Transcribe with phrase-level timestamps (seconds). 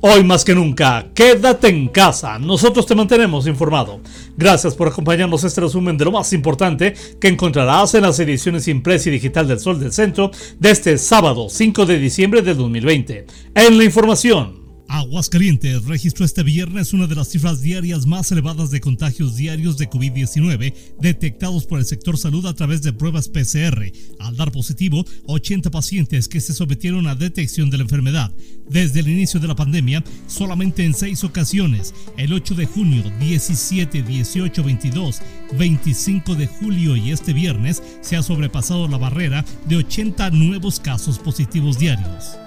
[0.00, 2.38] Hoy más que nunca, quédate en casa.
[2.38, 4.00] Nosotros te mantenemos informado.
[4.36, 9.08] Gracias por acompañarnos este resumen de lo más importante que encontrarás en las ediciones impresa
[9.08, 10.30] y digital del Sol del Centro
[10.60, 13.26] de este sábado 5 de diciembre de 2020.
[13.56, 14.67] En la información.
[14.88, 19.90] Aguascalientes registró este viernes una de las cifras diarias más elevadas de contagios diarios de
[19.90, 25.70] COVID-19 detectados por el sector salud a través de pruebas PCR, al dar positivo 80
[25.70, 28.32] pacientes que se sometieron a detección de la enfermedad.
[28.70, 34.02] Desde el inicio de la pandemia, solamente en seis ocasiones, el 8 de junio, 17,
[34.02, 35.20] 18, 22,
[35.58, 41.18] 25 de julio y este viernes, se ha sobrepasado la barrera de 80 nuevos casos
[41.18, 42.38] positivos diarios.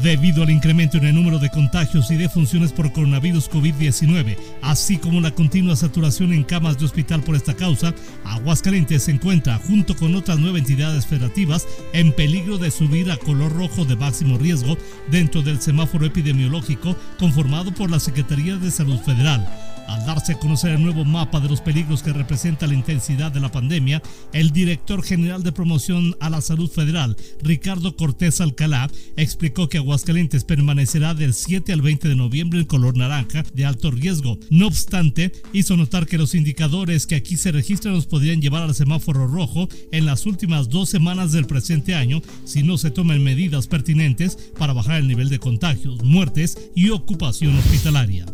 [0.00, 5.20] Debido al incremento en el número de contagios y defunciones por coronavirus COVID-19, así como
[5.20, 7.92] la continua saturación en camas de hospital por esta causa,
[8.24, 13.52] Aguascalientes se encuentra, junto con otras nueve entidades federativas, en peligro de subir a color
[13.52, 14.78] rojo de máximo riesgo
[15.10, 19.46] dentro del semáforo epidemiológico conformado por la Secretaría de Salud Federal.
[19.88, 23.40] Al darse a conocer el nuevo mapa de los peligros que representa la intensidad de
[23.40, 24.02] la pandemia,
[24.32, 30.44] el director general de promoción a la salud federal, Ricardo Cortés Alcalá, explicó que Aguascalientes
[30.44, 34.38] permanecerá del 7 al 20 de noviembre en color naranja de alto riesgo.
[34.50, 38.74] No obstante, hizo notar que los indicadores que aquí se registran nos podrían llevar al
[38.74, 43.66] semáforo rojo en las últimas dos semanas del presente año si no se toman medidas
[43.66, 48.26] pertinentes para bajar el nivel de contagios, muertes y ocupación hospitalaria.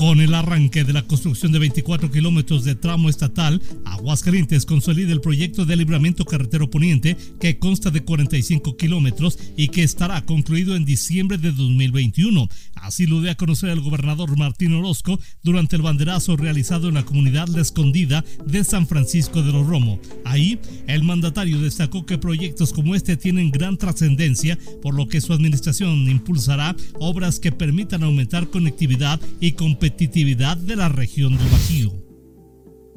[0.00, 5.20] Con el arranque de la construcción de 24 kilómetros de tramo estatal, Aguascalientes consolida el
[5.20, 10.86] proyecto de libramiento carretero poniente que consta de 45 kilómetros y que estará concluido en
[10.86, 12.48] diciembre de 2021.
[12.76, 17.04] Así lo dio a conocer el gobernador Martín Orozco durante el banderazo realizado en la
[17.04, 20.00] comunidad La Escondida de San Francisco de los Romo.
[20.24, 25.34] Ahí, el mandatario destacó que proyectos como este tienen gran trascendencia, por lo que su
[25.34, 31.92] administración impulsará obras que permitan aumentar conectividad y competitividad competitividad de la región del Bajío.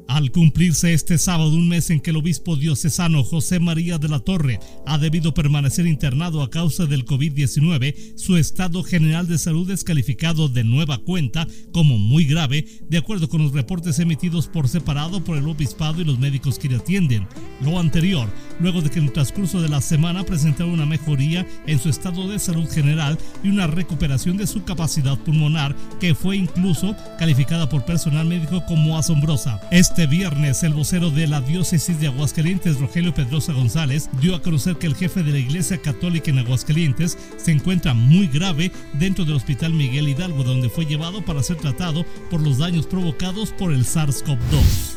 [0.06, 4.20] Al cumplirse este sábado un mes en que el obispo diocesano José María de la
[4.20, 9.82] Torre ha debido permanecer internado a causa del COVID-19, su estado general de salud es
[9.82, 15.24] calificado de nueva cuenta como muy grave, de acuerdo con los reportes emitidos por separado
[15.24, 17.26] por el obispado y los médicos que le atienden.
[17.62, 18.28] Lo anterior,
[18.60, 22.28] luego de que en el transcurso de la semana presentara una mejoría en su estado
[22.28, 27.84] de salud general y una recuperación de su capacidad pulmonar, que fue incluso calificada por
[27.84, 29.60] personal médico como asombrosa.
[29.70, 34.76] Este viernes, el vocero de la diócesis de Aguascalientes, Rogelio Pedrosa González, dio a conocer
[34.76, 39.36] que el jefe de la Iglesia Católica en Aguascalientes se encuentra muy grave dentro del
[39.36, 43.84] Hospital Miguel Hidalgo, donde fue llevado para ser tratado por los daños provocados por el
[43.84, 44.93] SARS-CoV-2.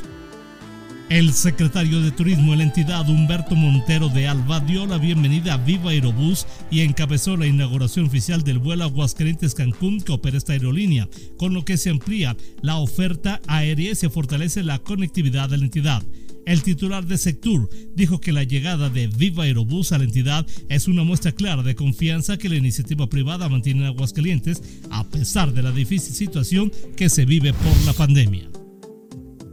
[1.09, 5.57] El secretario de Turismo de la entidad, Humberto Montero de Alba, dio la bienvenida a
[5.57, 11.07] Viva Aerobús y encabezó la inauguración oficial del vuelo Aguascalientes-Cancún que opera esta aerolínea,
[11.37, 15.63] con lo que se amplía la oferta aérea y se fortalece la conectividad de la
[15.63, 16.03] entidad.
[16.45, 20.89] El titular de Sectur dijo que la llegada de Viva Aerobús a la entidad es
[20.89, 25.63] una muestra clara de confianza que la iniciativa privada mantiene en Aguascalientes a pesar de
[25.63, 28.56] la difícil situación que se vive por la pandemia.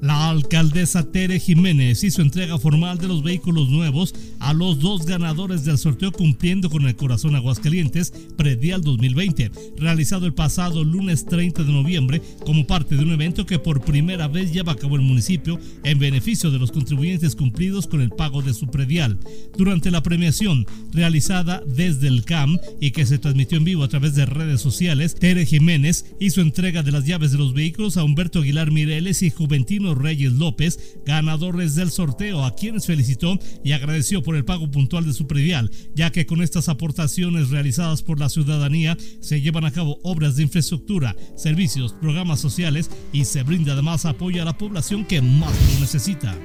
[0.05, 5.65] La alcaldesa Tere Jiménez hizo entrega formal de los vehículos nuevos a los dos ganadores
[5.65, 11.73] del sorteo cumpliendo con el corazón Aguascalientes predial 2020, realizado el pasado lunes 30 de
[11.73, 15.59] noviembre como parte de un evento que por primera vez lleva a cabo el municipio
[15.85, 19.19] en beneficio de los contribuyentes cumplidos con el pago de su predial.
[19.57, 24.15] Durante la premiación realizada desde el CAM y que se transmitió en vivo a través
[24.15, 28.41] de redes sociales, Tere Jiménez hizo entrega de las llaves de los vehículos a Humberto
[28.41, 34.37] Aguilar Mireles y Juventino Reyes López, ganadores del sorteo, a quienes felicitó y agradeció por
[34.37, 38.97] el pago puntual de su predial, ya que con estas aportaciones realizadas por la ciudadanía
[39.21, 44.43] se llevan a cabo obras de infraestructura, servicios, programas sociales y se brinda además apoyo
[44.43, 46.37] a la población que más lo necesita.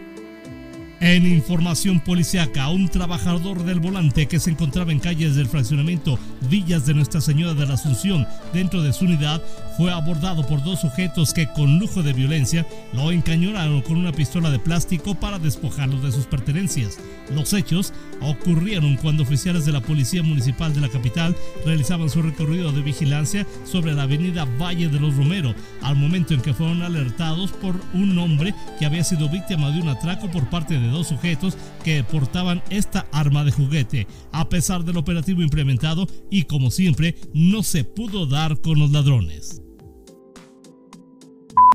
[1.02, 6.20] En información policiaca, un trabajador del volante que se encontraba en calles del fraccionamiento
[6.50, 9.42] Villas de Nuestra Señora de la Asunción dentro de su unidad
[9.78, 14.50] fue abordado por dos sujetos que con lujo de violencia lo encañonaron con una pistola
[14.50, 16.98] de plástico para despojarlo de sus pertenencias.
[17.34, 22.72] Los hechos ocurrieron cuando oficiales de la Policía Municipal de la capital realizaban su recorrido
[22.72, 27.52] de vigilancia sobre la avenida Valle de los Romero, al momento en que fueron alertados
[27.52, 31.58] por un hombre que había sido víctima de un atraco por parte de dos sujetos
[31.84, 34.08] que portaban esta arma de juguete.
[34.32, 39.62] A pesar del operativo implementado y como siempre, no se pudo dar con los ladrones.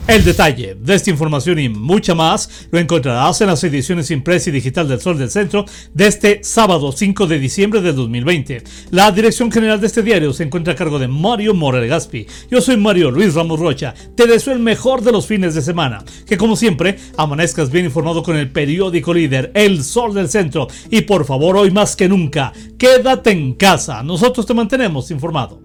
[0.06, 4.52] El detalle de esta información y mucha más lo encontrarás en las ediciones impresa y
[4.52, 5.64] digital del Sol del Centro
[5.94, 8.64] de este sábado 5 de diciembre del 2020.
[8.90, 12.26] La dirección general de este diario se encuentra a cargo de Mario Morel Gaspi.
[12.50, 13.94] Yo soy Mario Luis Ramos Rocha.
[14.14, 16.04] Te deseo el mejor de los fines de semana.
[16.26, 20.68] Que como siempre, amanezcas bien informado con el periódico líder El Sol del Centro.
[20.90, 24.02] Y por favor, hoy más que nunca, quédate en casa.
[24.02, 25.63] Nosotros te mantenemos informado.